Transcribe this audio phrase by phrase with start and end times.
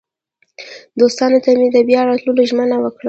[0.99, 2.99] دوستانو ته مې د بیا راتلو ژمنه وکړه.